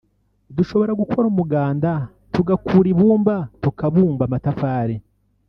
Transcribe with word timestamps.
Dushobora 0.57 0.91
gukora 1.01 1.25
umuganda 1.33 1.91
tugakura 2.33 2.87
ibumba 2.93 3.35
tukabumba 3.63 4.21
amatafari 4.25 4.95